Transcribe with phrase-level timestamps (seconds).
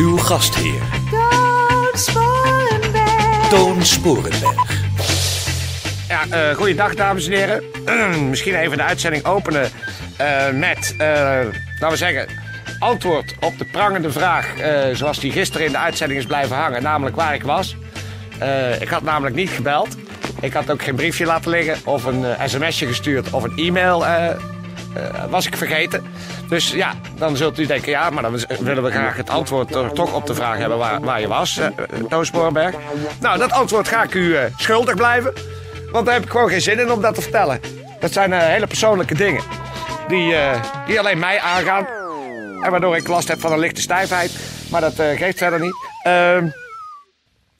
[0.00, 3.48] Uw gastheer, Toon Sporenberg.
[3.48, 4.82] Toon Sporenberg.
[6.08, 7.62] Ja, eh goeiedag dames en heren.
[8.30, 9.70] Misschien even de uitzending openen
[10.16, 11.06] eh, met, eh,
[11.78, 12.26] laten we zeggen,
[12.78, 16.82] antwoord op de prangende vraag eh, zoals die gisteren in de uitzending is blijven hangen,
[16.82, 17.76] namelijk waar ik was.
[18.38, 19.96] Eh, ik had namelijk niet gebeld.
[20.40, 24.04] Ik had ook geen briefje laten liggen of een sms'je gestuurd of een e-mail
[25.30, 26.04] was ik vergeten.
[26.48, 30.14] Dus ja, dan zult u denken, ja, maar dan willen we graag het antwoord toch-
[30.14, 31.72] op de vraag hebben waar, waar je was, eh, eh,
[32.08, 32.74] Toon Sporenberg.
[33.20, 35.32] Nou, dat antwoord ga ik u eh, schuldig blijven.
[35.92, 37.60] Want daar heb ik gewoon geen zin in om dat te vertellen.
[38.00, 39.42] Dat zijn eh, hele persoonlijke dingen.
[40.08, 41.86] Die, eh, die alleen mij aangaan.
[42.62, 44.32] En waardoor ik last heb van een lichte stijfheid.
[44.70, 45.74] Maar dat eh, geeft verder niet.
[46.02, 46.48] Ehm,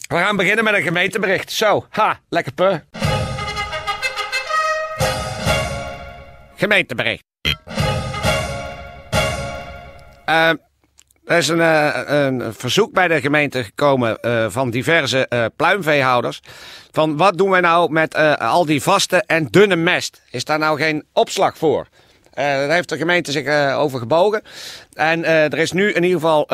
[0.08, 1.52] we gaan beginnen met een gemeentebericht.
[1.52, 2.84] Zo, ha, lekker pur.
[6.60, 7.24] Gemeentebericht.
[10.24, 10.56] Ehm,
[11.24, 16.40] er is een, eh, een verzoek bij de gemeente gekomen eh, van diverse eh, pluimveehouders.
[16.90, 20.22] Van wat doen wij nou met al die vaste en dunne mest?
[20.30, 21.86] Is daar nou geen opslag voor?
[22.34, 24.42] Daar heeft de gemeente zich over gebogen.
[24.92, 26.44] En er is nu in ieder geval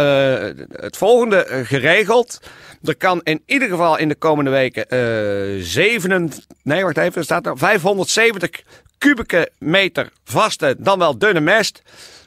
[0.73, 2.41] het volgende geregeld.
[2.83, 6.31] Er kan in ieder geval in de komende weken eh 7,
[6.63, 8.63] nee wacht even, er staat er 570
[8.99, 11.83] kubieke meter vaste, dan wel dunne mest,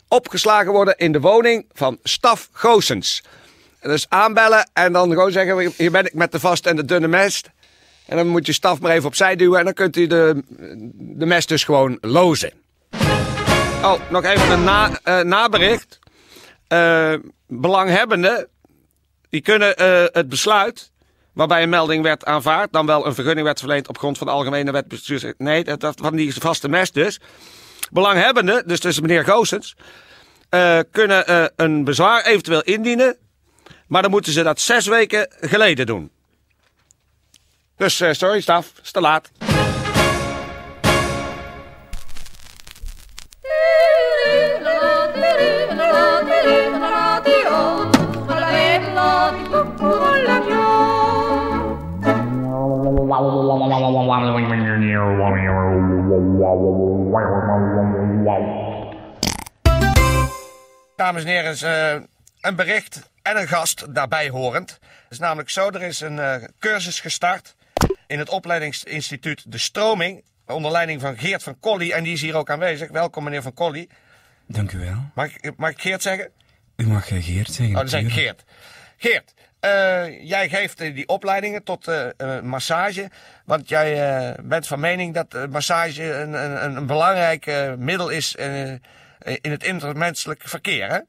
[0.07, 3.23] opgeslagen worden in de woning van Staf Goossens.
[3.81, 7.07] Dus aanbellen en dan gewoon zeggen, hier ben ik met de vaste en de dunne
[7.07, 7.49] mest.
[8.05, 10.43] En dan moet je staf maar even opzij duwen en dan kunt u de,
[10.95, 12.51] de mest dus gewoon lozen.
[13.83, 15.99] Oh, nog even een na, eh, nabericht.
[16.67, 17.13] Eh,
[17.47, 18.47] belanghebbenden,
[19.29, 20.91] die kunnen eh, het besluit
[21.39, 24.33] waarbij een melding werd aanvaard, dan wel een vergunning werd verleend op grond van de
[24.33, 25.35] algemene wet.
[25.37, 27.19] Nee, dat, dat van die vaste mest dus.
[27.91, 29.75] Belanghebbenden, dus tussen meneer Goossens,
[30.49, 33.17] eh, kunnen eh, een bezwaar eventueel indienen,
[33.87, 36.11] maar dan moeten ze dat zes weken geleden doen.
[37.77, 39.29] Dus eh, sorry, staf, is te laat.
[60.95, 62.01] Dames en heren, eh,
[62.41, 64.69] een bericht en een gast daarbij horend.
[64.69, 67.55] Het is namelijk zo, er is een eh, cursus gestart
[68.07, 70.23] in het opleidingsinstituut De Stroming.
[70.45, 72.89] Onder leiding van Geert van Colly en die is hier ook aanwezig.
[72.89, 73.89] Welkom meneer van Colly.
[74.45, 75.09] Dank u wel.
[75.13, 76.29] Mag mag ik Geert zeggen?
[76.75, 77.75] U mag eh, Geert zeggen.
[77.75, 78.11] Oh, dan zeg ik.
[78.11, 78.43] Geert.
[79.01, 83.09] Geert, eh, jij geeft eh, die opleidingen tot eh, massage.
[83.45, 88.35] Want jij bent van mening dat massage een, een, een belangrijk middel is
[89.41, 90.99] in het intermenselijk verkeer, hè?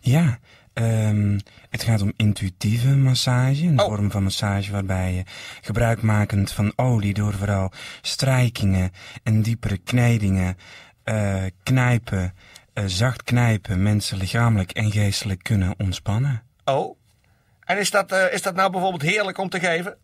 [0.00, 0.38] Ja,
[0.72, 1.38] ehm,
[1.70, 3.66] het gaat om intuïtieve massage.
[3.66, 3.86] Een Oh.
[3.86, 5.22] vorm van massage waarbij je
[5.60, 8.90] gebruikmakend van olie door vooral strijkingen
[9.22, 10.56] en diepere knijdingen,
[11.62, 12.34] knijpen,
[12.86, 16.42] zacht knijpen, mensen lichamelijk en geestelijk kunnen ontspannen.
[16.64, 17.02] Oh.
[17.64, 19.96] En is dat, eh, is dat nou bijvoorbeeld heerlijk om te geven?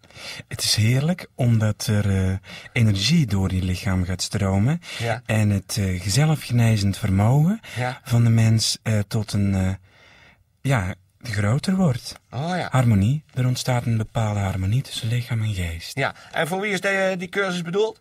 [0.48, 2.32] Het is heerlijk omdat er eh,
[2.72, 4.80] energie door je lichaam gaat stromen.
[4.98, 5.22] Ja.
[5.26, 8.00] En het eh zelfgenezend vermogen Ja.
[8.04, 8.78] van de mens
[9.08, 9.78] tot een,
[10.60, 12.14] ja, groter wordt.
[12.30, 12.68] Oh ja.
[12.70, 13.24] Harmonie.
[13.34, 15.98] Er ontstaat een bepaalde harmonie tussen lichaam en geest.
[15.98, 16.14] Ja.
[16.32, 18.00] En voor wie is de, die cursus bedoeld?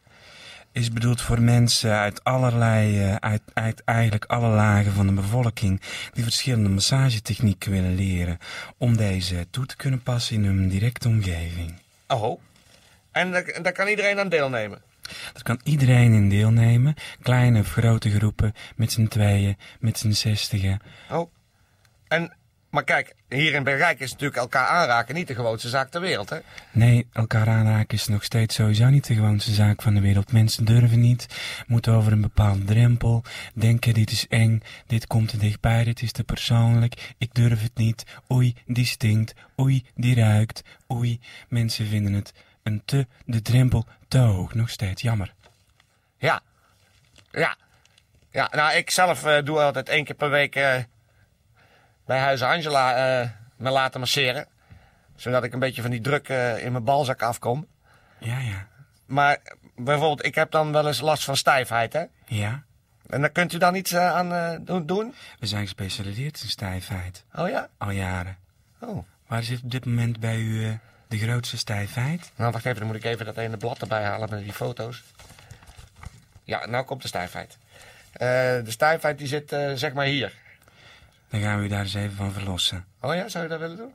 [0.72, 5.82] Is bedoeld voor mensen uit allerlei, eh, uit, uit eigenlijk alle lagen van de bevolking.
[6.14, 8.38] Die verschillende massagetechnieken willen leren.
[8.78, 11.74] Om deze toe te kunnen passen in hun directe omgeving.
[12.08, 12.42] Oh.
[13.12, 14.82] En daar, daar kan iedereen aan deelnemen?
[15.34, 16.96] Daar kan iedereen in deelnemen.
[17.22, 20.80] Kleine of grote groepen, met z'n tweeën, met z'n zestigen.
[21.10, 21.32] Oh.
[22.08, 22.34] En,
[22.70, 26.30] maar kijk, hier in Bergijk is natuurlijk elkaar aanraken niet de gewoonste zaak ter wereld,
[26.30, 26.38] hè?
[26.72, 30.32] Nee, elkaar aanraken is nog steeds sowieso niet de gewoonste zaak van de wereld.
[30.32, 31.28] Mensen durven niet,
[31.68, 33.24] moeten over een bepaalde drempel,
[33.54, 37.78] denken dit is eng, dit komt te dichtbij, dit is te persoonlijk, ik durf het
[37.78, 40.62] niet, oei, die stinkt, oei, die ruikt,
[40.92, 41.20] oei.
[41.48, 42.34] Mensen vinden het
[42.64, 45.34] een te, de drempel te hoog, nog steeds, jammer.
[46.18, 46.42] Ja.
[47.32, 47.58] Ja.
[48.32, 50.76] Ja, nou, ik zelf eh, doe altijd één keer per week eh,
[52.10, 54.48] bij Huis Angela eh, me laten masseren.
[55.16, 57.68] Zodat ik een beetje van die druk eh, in mijn balzak afkom.
[58.20, 58.68] Ja, ja.
[59.06, 59.38] Maar
[59.76, 62.04] bijvoorbeeld, ik heb dan wel eens last van stijfheid, hè?
[62.26, 62.64] Ja,
[63.08, 67.26] En daar kunt u dan iets eh, aan doen- we zijn gespecialiseerd in stijfheid.
[67.36, 67.70] Oh ja?
[67.78, 68.38] Al jaren.
[68.80, 69.04] Oh.
[69.28, 72.32] Waar zit op dit moment bij u de grootste stijfheid?
[72.36, 75.04] Nou, wacht even, dan moet ik even dat ene blad erbij halen met die foto's.
[76.44, 77.58] Ja, nou komt de stijfheid.
[78.14, 80.34] De stijfheid die zit zeg maar hier.
[81.30, 82.86] Dan gaan we u daar eens even van verlossen.
[83.02, 83.94] Oh ja, zou je dat willen doen?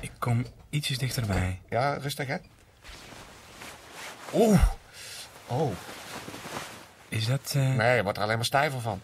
[0.00, 1.60] Ik kom ietsjes dichterbij.
[1.70, 2.36] Ja, rustig hè.
[4.34, 4.62] Oeh.
[5.46, 5.72] Oh,
[7.08, 9.00] Is dat eh, nee, je wordt er alleen maar stijver van.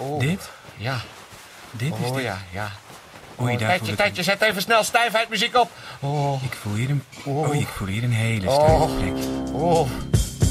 [0.00, 0.20] Oeh.
[0.20, 0.50] dit?
[0.76, 1.00] Ja.
[1.70, 2.24] Dit is Oh dit.
[2.24, 2.70] ja, ja.
[3.40, 5.70] Oei, Oh, daar tijdje, tijdje, zet even snel stijfheid muziek op.
[6.00, 7.02] Oh, Ik voel hier een...
[7.24, 7.48] Oh.
[7.48, 8.54] Oei, ik voel hier een hele Oh.
[8.82, 9.24] stijve plek.
[9.54, 9.88] oh.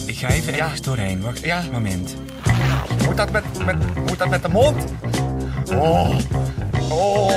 [0.06, 1.22] Ik ga even ergens doorheen.
[1.22, 1.64] Wacht Ja.
[1.72, 2.16] moment.
[3.06, 4.84] Moet dat met, met, moet dat met de mond?
[5.74, 6.10] Oh.
[6.90, 7.36] Oh.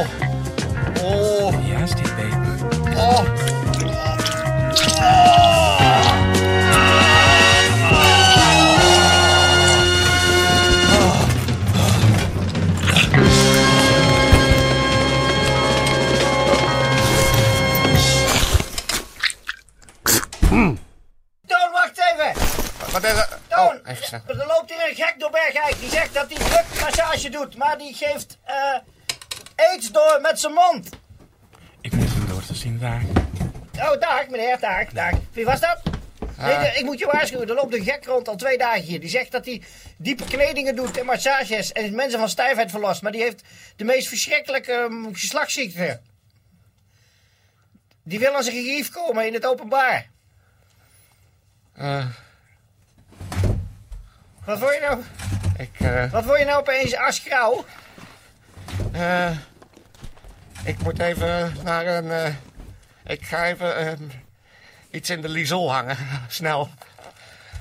[1.03, 1.55] Oh.
[1.67, 2.97] Ja, is dit beter?
[2.97, 3.25] Oh.
[24.13, 25.79] Er loopt hier een gek door Bergijk.
[25.81, 28.79] Die zegt dat hij drukmassage doet, maar die geeft eh
[29.57, 30.89] aids door met zijn mond.
[31.81, 33.03] Ik moet hem door te zien daar.
[33.79, 35.13] Oh, dag meneer, dag, dag.
[35.33, 35.81] Wie was dat?
[36.39, 39.01] Nee, de- ik moet je waarschuwen, er loopt een gek rond al twee dagen hier.
[39.01, 39.63] Die zegt dat hij
[39.97, 43.03] diepe kledingen doet en massages en mensen van stijfheid verlost.
[43.03, 43.43] Maar die heeft
[43.77, 46.01] de meest verschrikkelijke ehm, geslachtsziekte.
[48.03, 50.07] Die wil aan zijn gerief komen in het openbaar.
[51.75, 52.07] Eh,
[54.45, 55.03] Wat word je nou,
[55.59, 57.65] ik, eh, wat word je nou opeens asgrauw?
[58.93, 59.31] eh,
[60.65, 62.35] ik moet even naar een, eh,
[63.07, 63.93] ik ga even eh,
[64.91, 65.97] iets in de lisol hangen.
[66.29, 66.69] Snel.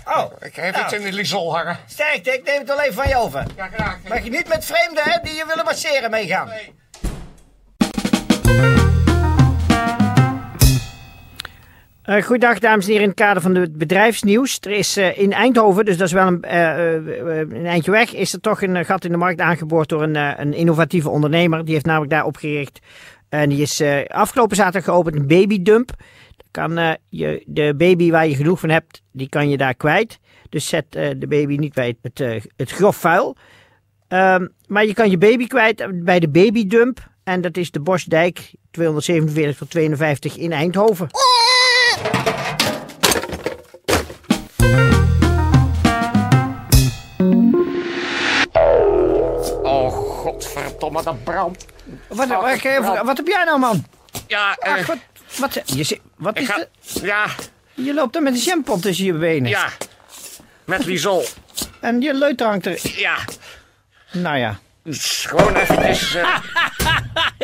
[0.05, 1.77] Oh, Ik ga even nou, iets in de lisol hangen.
[1.87, 3.45] sterkte, ik neem het wel even van je over.
[3.55, 3.97] Ja, graag.
[4.07, 6.47] Mag je niet met vreemden hè, die je willen masseren meegaan.
[6.47, 6.73] Nee.
[12.09, 14.57] Uh, goedendag dames en heren, in het kader van het bedrijfsnieuws.
[14.61, 17.91] Er is eh, in Eindhoven, dus dat is wel een, eh, eh, eh, een eindje
[17.91, 20.53] weg, is er toch een eh, gat in de markt aangeboord door een, eh, een
[20.53, 21.65] innovatieve ondernemer.
[21.65, 22.79] Die heeft namelijk daar opgericht
[23.39, 25.91] en die is eh, afgelopen zaterdag geopend, een babydump.
[26.51, 30.19] Kan eh, je de baby waar je genoeg van hebt, die kan je daar kwijt.
[30.49, 33.35] Dus zet eh, de baby niet bij het, eh, het grof vuil.
[34.07, 37.11] Ehm, maar je kan je baby kwijt bij de babydump.
[37.23, 41.07] En dat is de Bosdijk 247 tot 52 in Eindhoven.
[49.63, 51.65] Oh, godverdomme, dat brandt.
[52.07, 53.85] Wat, wat, wat, wat heb jij nou, man?
[54.27, 54.97] Ja, eh, Ach, wat,
[55.37, 56.69] wat, je, wat is het?
[57.03, 57.25] Ja,
[57.73, 59.49] Je loopt er met een jampot tussen je benen.
[59.49, 59.69] ja.
[60.65, 61.25] Met lisol.
[61.79, 62.79] En je leuter hangt er.
[62.95, 63.15] Ja.
[64.11, 64.59] Nou ja.
[64.85, 66.15] Gewoon eventjes...
[66.15, 66.37] eh,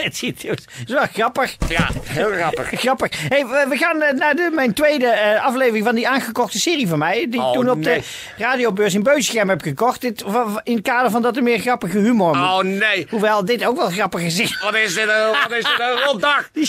[0.10, 1.56] Het ziet het is wel grappig.
[1.68, 2.68] ja, heel grappig.
[2.82, 3.12] Grappig.
[3.30, 6.98] Hey, we, gaan eh, naar de, mijn tweede eh, aflevering van die aangekochte serie van
[7.00, 7.28] mij.
[7.30, 7.98] Die ik Oh, toen op nee.
[8.00, 8.04] de
[8.44, 10.02] radiobeurs in Beusichem heb gekocht.
[10.02, 10.24] Dit,
[10.64, 12.48] in het kader van dat er meer grappige humor moet.
[12.48, 13.08] Oh nee.
[13.10, 14.60] Hoewel dit ook wel grappig is.
[14.64, 16.50] Wat is dit een, wat is dit een rotdag?
[16.54, 16.66] Die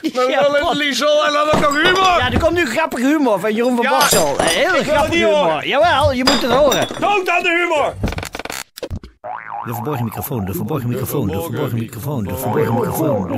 [0.00, 2.02] die Dan het lisol en dan ook nog humor.
[2.18, 3.90] Ja, er komt nu grappige humor van Jeroen van Ja.
[3.90, 4.36] Boksel.
[4.40, 5.32] Een het grappige humor.
[5.34, 5.68] horen.
[5.68, 6.86] Jawel, je moet het horen.
[7.00, 7.94] Dood aan de humor.
[9.64, 13.26] De verborgen microfoon, de verborgen microfoon, de verborgen microfoon, de verborgen microfoon.
[13.26, 13.32] de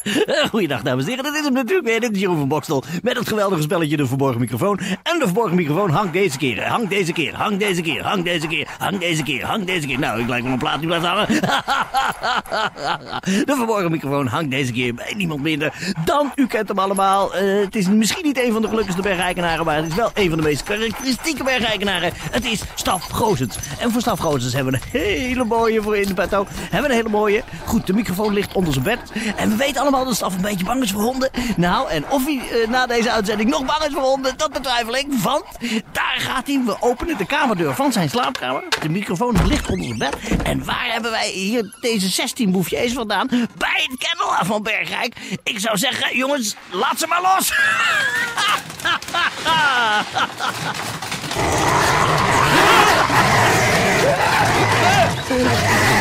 [0.51, 3.17] Goeiedag dames en heren, dit is hem natuurlijk weer, dit is Jeroen van Bokstel met
[3.17, 4.79] het geweldige spelletje De Verborgen Microfoon.
[4.79, 8.47] En de Verborgen Microfoon hangt deze keer, hangt deze keer, hangt deze keer, hangt deze
[8.47, 9.99] keer, hangt deze keer, hangt deze keer.
[9.99, 11.27] Nou, ik lijk wel een plaat die blijft hangen.
[13.45, 15.73] De Verborgen Microfoon hangt deze keer bij niemand minder
[16.05, 17.35] dan, u kent hem allemaal.
[17.35, 20.29] Eh, het is misschien niet een van de gelukkigste bergeikenaren, maar het is wel een
[20.29, 22.11] van de meest karakteristieke bergeikenaren.
[22.31, 23.57] Het is Staf Goosens.
[23.79, 26.45] En voor Staf Goosens hebben we een hele mooie voor in de petto.
[26.49, 27.43] Hebben we een hele mooie.
[27.65, 28.99] Goed, de microfoon ligt onder zijn bed.
[29.35, 31.29] En we weten allemaal dat Staf een beetje bang is voor honden.
[31.55, 34.95] Nou, en of hij eh, na deze uitzending nog bang is voor honden, dat betwijfel
[34.95, 35.05] ik.
[35.09, 35.43] Want
[35.91, 36.61] daar gaat hij.
[36.65, 38.63] We openen de kamerdeur van zijn slaapkamer.
[38.81, 40.15] De microfoon ligt onder zijn bed.
[40.43, 43.27] En waar hebben wij hier deze 16 boefjes vandaan?
[43.57, 45.15] Bij het kennel van Bergrijk.
[45.43, 47.53] Ik zou zeggen, jongens, laat ze maar los.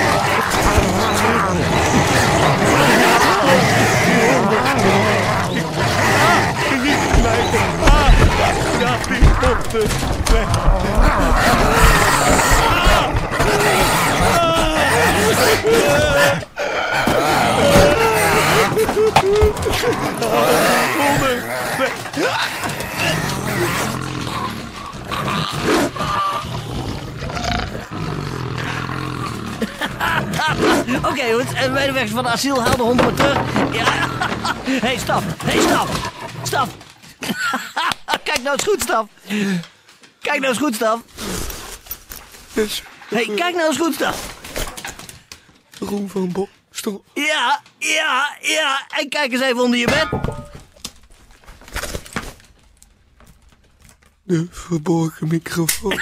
[31.04, 33.38] Oké, jongens, en medewerkers van het asiel, haal de honden maar terug.
[33.72, 33.84] Ja.
[34.86, 35.24] hey, staf.
[35.44, 35.88] hey, staf.
[36.42, 36.91] Staf.
[38.24, 39.06] Kijk nou eens goed, staf.
[40.20, 41.00] Kijk nou eens goed, staf.
[43.08, 44.36] hey, kijk nou eens goed, staf.
[45.78, 47.04] Roem van Bokstel.
[47.14, 48.86] Ja, ja, ja.
[48.88, 50.08] En kijk eens even onder je bed.
[54.32, 55.98] De verborgen microfoon.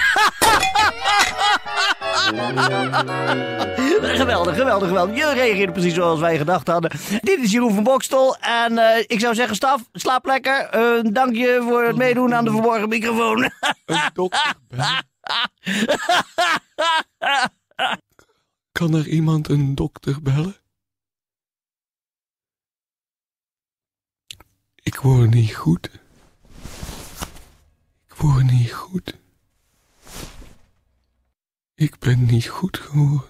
[4.01, 5.15] Geweldig, geweldig, geweldig.
[5.15, 6.91] Je reageerde precies zoals wij gedacht hadden.
[7.21, 8.37] Dit is Jeroen van Bokstel.
[8.37, 10.59] En eh, ik zou zeggen, staf, slaap lekker.
[10.69, 13.51] Eh, dank je voor het meedoen aan de verborgen microfoon.
[13.85, 14.55] Een dokter.
[18.71, 20.55] Kan er iemand een dokter bellen?
[24.75, 26.00] Ik word niet goed.
[28.21, 29.19] Niet goed.
[31.75, 33.29] Ik ben niet goed geworden.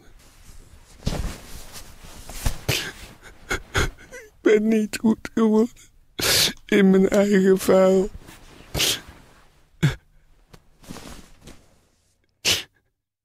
[4.11, 5.75] Ik ben niet goed geworden.
[6.65, 8.09] In mijn eigen vuil.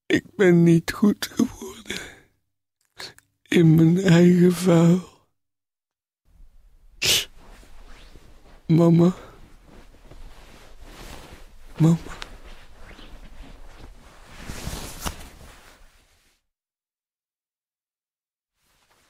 [0.06, 2.00] Ik ben niet goed geworden.
[3.42, 5.08] In mijn eigen vuil.
[8.66, 9.25] Mama.
[11.78, 11.96] Mama.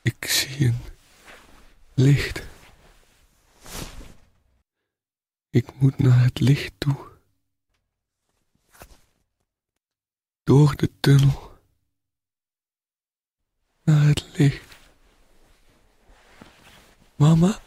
[0.03, 0.79] Ik zie een
[1.95, 2.43] licht.
[5.51, 6.97] Ik moet naar het licht toe.
[10.45, 11.59] Door de tunnel.
[13.83, 14.77] Naar het licht.
[17.17, 17.61] Mama?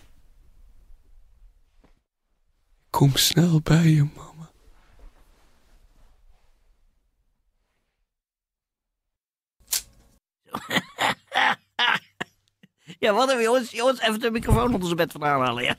[2.89, 4.28] Kom snel bij je, mama.
[12.99, 13.71] Ja, wat hebben jongens?
[13.71, 15.63] Jongens, even de microfoon onder zijn bed vandaan halen.
[15.63, 15.75] Ja.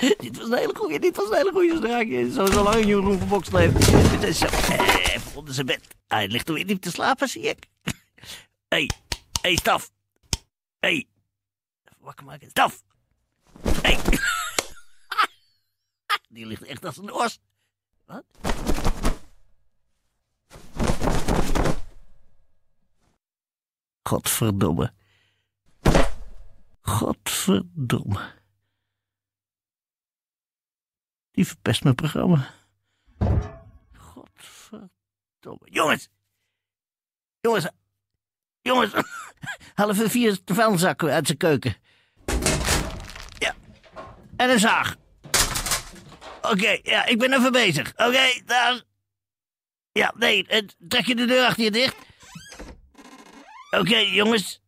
[0.18, 2.30] dit was een hele goeie, dit was een hele goeie.
[2.32, 4.10] Zo, zo lang Jeroen van Bokstel heeft.
[4.10, 5.80] Dit is zo, eh, even onder zijn bed.
[6.06, 7.66] Hij ligt er weer niet te slapen, zie ik.
[8.68, 8.90] hey,
[9.40, 9.90] hey, staf.
[10.80, 11.06] hey.
[11.84, 12.50] Even wakker maken.
[12.50, 12.82] Staf.
[13.82, 13.98] hey.
[16.28, 17.38] Die ligt echt als een os.
[18.06, 18.24] Wat?
[24.12, 24.92] Godverdomme.
[26.80, 28.20] Godverdomme.
[31.30, 32.54] Die verpest mijn programma.
[33.92, 34.90] Godverdomme.
[35.64, 36.08] Jongens!
[37.40, 37.66] Jongens!
[38.62, 38.92] Jongens!
[39.76, 41.76] Even vier vuilniszakken uit zijn keuken.
[43.38, 43.54] Ja.
[44.36, 44.96] En een zaag.
[46.42, 47.92] Oké, ja, ik ben even bezig.
[47.96, 48.82] Oké, daar.
[49.92, 50.46] Ja, nee,
[50.88, 52.01] trek je de deur achter je dicht.
[53.78, 54.60] Oké, jongens.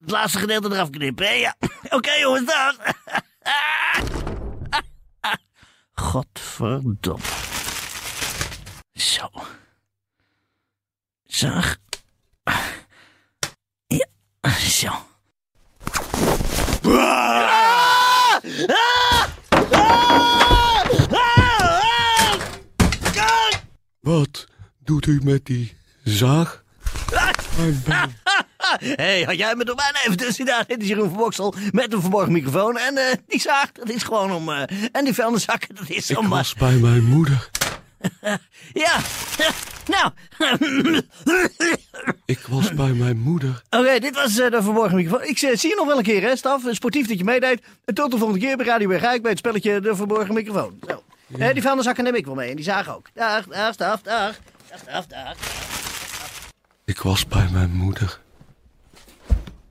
[0.00, 1.32] Het laatste gedeelte eraf knippen, hè?
[1.32, 1.56] Ja.
[1.96, 2.96] Oké, jongens, daar.
[5.92, 7.24] Godverdomme.
[8.92, 9.30] Zo.
[11.24, 11.76] Zaag.
[13.86, 14.06] Ja,
[14.58, 14.90] zo.
[24.00, 24.46] Wat
[24.78, 26.61] doet u met die zaag?
[28.96, 30.64] Hey, had jij me er bijna even tussen gedaan?
[30.66, 32.78] Dit is Jeroen van Boksel met een verborgen microfoon.
[32.78, 34.48] En eh, die zaag, dat is gewoon om...
[34.48, 36.24] eh, en die vuilniszakken, dat is Ik om...
[36.24, 37.48] eh, was bij mijn moeder.
[38.84, 38.98] ja,
[39.94, 40.10] nou...
[42.24, 43.62] Ik was bij mijn moeder.
[43.70, 45.28] Oké, dit was eh, de verborgen microfoon.
[45.28, 46.62] Ik eh, zie je nog wel een keer, hè, Staf?
[46.70, 47.62] Sportief dat je meedeed.
[47.84, 50.78] En tot de volgende keer bij Radio Bergijk bij het spelletje De Verborgen Microfoon.
[50.88, 51.02] Zo.
[51.38, 53.06] Eh, die vuilniszakken neem ik wel mee en die zaag ook.
[53.14, 54.38] Dag, dag, Staf, dag.
[54.70, 55.36] Dag, Staf, dag.
[56.92, 58.20] Ik was bij mijn moeder.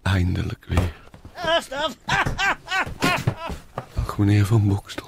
[0.01, 0.94] Eindelijk weer.
[3.96, 5.08] Dag meneer Van Bokstel.